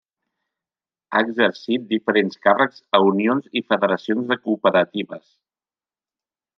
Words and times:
Ha 1.17 1.21
exercit 1.25 1.85
diferents 1.91 2.41
càrrecs 2.47 2.81
a 2.97 3.03
unions 3.13 3.53
i 3.61 3.65
federacions 3.69 4.27
de 4.35 4.43
cooperatives. 4.49 5.33